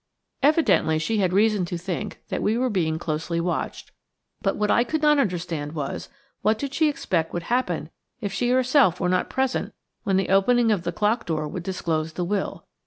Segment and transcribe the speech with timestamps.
[0.41, 3.91] Evidently she had reason to think that we were being closely watched;
[4.41, 6.09] but what I could not understand was,
[6.41, 10.71] what did she expect would happen if she herself were not present when the opening
[10.71, 12.65] of the clock door would disclose the will?